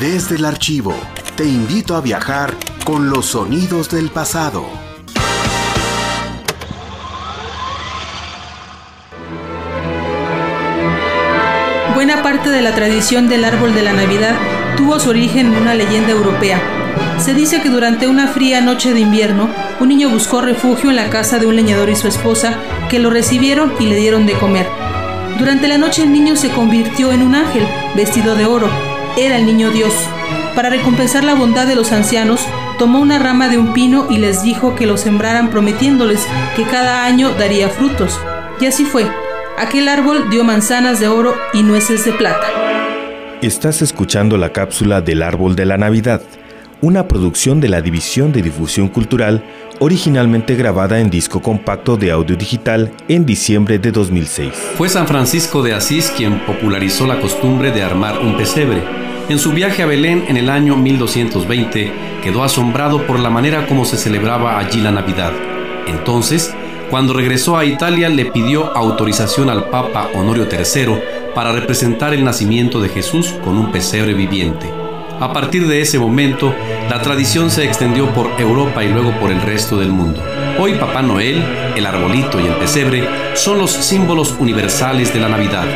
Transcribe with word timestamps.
Desde 0.00 0.36
el 0.36 0.44
archivo, 0.44 0.94
te 1.34 1.44
invito 1.44 1.96
a 1.96 2.00
viajar 2.00 2.54
con 2.84 3.10
los 3.10 3.26
sonidos 3.26 3.90
del 3.90 4.10
pasado. 4.10 4.64
Buena 11.96 12.22
parte 12.22 12.50
de 12.50 12.62
la 12.62 12.76
tradición 12.76 13.28
del 13.28 13.44
árbol 13.44 13.74
de 13.74 13.82
la 13.82 13.92
Navidad 13.92 14.36
tuvo 14.76 15.00
su 15.00 15.10
origen 15.10 15.52
en 15.52 15.62
una 15.62 15.74
leyenda 15.74 16.10
europea. 16.10 16.60
Se 17.18 17.34
dice 17.34 17.60
que 17.60 17.68
durante 17.68 18.06
una 18.06 18.28
fría 18.28 18.60
noche 18.60 18.94
de 18.94 19.00
invierno, 19.00 19.48
un 19.80 19.88
niño 19.88 20.10
buscó 20.10 20.40
refugio 20.40 20.90
en 20.90 20.96
la 20.96 21.10
casa 21.10 21.40
de 21.40 21.46
un 21.46 21.56
leñador 21.56 21.90
y 21.90 21.96
su 21.96 22.06
esposa, 22.06 22.54
que 22.88 23.00
lo 23.00 23.10
recibieron 23.10 23.72
y 23.80 23.86
le 23.86 23.96
dieron 23.96 24.26
de 24.26 24.34
comer. 24.34 24.68
Durante 25.40 25.66
la 25.66 25.76
noche 25.76 26.04
el 26.04 26.12
niño 26.12 26.36
se 26.36 26.50
convirtió 26.50 27.10
en 27.10 27.22
un 27.22 27.34
ángel, 27.34 27.66
vestido 27.96 28.36
de 28.36 28.46
oro. 28.46 28.97
Era 29.18 29.36
el 29.36 29.46
niño 29.46 29.72
Dios. 29.72 29.92
Para 30.54 30.70
recompensar 30.70 31.24
la 31.24 31.34
bondad 31.34 31.66
de 31.66 31.74
los 31.74 31.90
ancianos, 31.90 32.40
tomó 32.78 33.00
una 33.00 33.18
rama 33.18 33.48
de 33.48 33.58
un 33.58 33.72
pino 33.72 34.06
y 34.08 34.18
les 34.18 34.44
dijo 34.44 34.76
que 34.76 34.86
lo 34.86 34.96
sembraran 34.96 35.50
prometiéndoles 35.50 36.24
que 36.54 36.62
cada 36.62 37.04
año 37.04 37.30
daría 37.32 37.68
frutos. 37.68 38.16
Y 38.60 38.66
así 38.66 38.84
fue. 38.84 39.10
Aquel 39.58 39.88
árbol 39.88 40.30
dio 40.30 40.44
manzanas 40.44 41.00
de 41.00 41.08
oro 41.08 41.34
y 41.52 41.64
nueces 41.64 42.04
de 42.04 42.12
plata. 42.12 42.46
Estás 43.42 43.82
escuchando 43.82 44.36
la 44.36 44.52
cápsula 44.52 45.00
del 45.00 45.24
árbol 45.24 45.56
de 45.56 45.66
la 45.66 45.78
Navidad, 45.78 46.22
una 46.80 47.08
producción 47.08 47.60
de 47.60 47.70
la 47.70 47.80
División 47.80 48.30
de 48.30 48.42
Difusión 48.42 48.86
Cultural, 48.86 49.42
originalmente 49.80 50.54
grabada 50.54 51.00
en 51.00 51.10
disco 51.10 51.42
compacto 51.42 51.96
de 51.96 52.12
audio 52.12 52.36
digital 52.36 52.92
en 53.08 53.26
diciembre 53.26 53.80
de 53.80 53.90
2006. 53.90 54.52
Fue 54.76 54.88
San 54.88 55.08
Francisco 55.08 55.60
de 55.64 55.74
Asís 55.74 56.12
quien 56.16 56.38
popularizó 56.46 57.04
la 57.04 57.20
costumbre 57.20 57.72
de 57.72 57.82
armar 57.82 58.20
un 58.20 58.36
pesebre. 58.36 59.07
En 59.28 59.38
su 59.38 59.52
viaje 59.52 59.82
a 59.82 59.86
Belén 59.86 60.24
en 60.28 60.38
el 60.38 60.48
año 60.48 60.74
1220, 60.74 61.92
quedó 62.22 62.42
asombrado 62.44 63.06
por 63.06 63.20
la 63.20 63.28
manera 63.28 63.66
como 63.66 63.84
se 63.84 63.98
celebraba 63.98 64.58
allí 64.58 64.80
la 64.80 64.90
Navidad. 64.90 65.32
Entonces, 65.86 66.54
cuando 66.88 67.12
regresó 67.12 67.58
a 67.58 67.66
Italia 67.66 68.08
le 68.08 68.24
pidió 68.24 68.74
autorización 68.74 69.50
al 69.50 69.68
Papa 69.68 70.08
Honorio 70.14 70.48
III 70.50 71.34
para 71.34 71.52
representar 71.52 72.14
el 72.14 72.24
nacimiento 72.24 72.80
de 72.80 72.88
Jesús 72.88 73.34
con 73.44 73.58
un 73.58 73.70
pesebre 73.70 74.14
viviente. 74.14 74.72
A 75.20 75.30
partir 75.34 75.68
de 75.68 75.82
ese 75.82 75.98
momento, 75.98 76.54
la 76.88 77.02
tradición 77.02 77.50
se 77.50 77.64
extendió 77.64 78.06
por 78.14 78.30
Europa 78.38 78.82
y 78.82 78.88
luego 78.88 79.12
por 79.20 79.30
el 79.30 79.42
resto 79.42 79.76
del 79.76 79.90
mundo. 79.90 80.22
Hoy 80.58 80.72
Papá 80.76 81.02
Noel, 81.02 81.44
el 81.76 81.84
arbolito 81.84 82.40
y 82.40 82.46
el 82.46 82.54
pesebre 82.54 83.06
son 83.34 83.58
los 83.58 83.72
símbolos 83.72 84.34
universales 84.38 85.12
de 85.12 85.20
la 85.20 85.28
Navidad, 85.28 85.66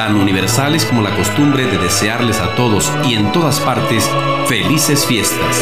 tan 0.00 0.16
universales 0.16 0.86
como 0.86 1.02
la 1.02 1.14
costumbre 1.14 1.66
de 1.66 1.76
desearles 1.76 2.40
a 2.40 2.54
todos 2.54 2.90
y 3.04 3.12
en 3.12 3.32
todas 3.32 3.60
partes 3.60 4.10
felices 4.46 5.04
fiestas. 5.04 5.58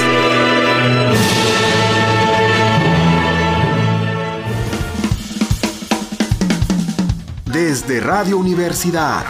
Desde 7.46 7.98
Radio 7.98 8.38
Universidad. 8.38 9.24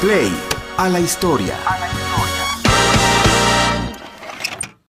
Play 0.00 0.32
a 0.78 0.88
la 0.88 1.00
historia. 1.00 1.56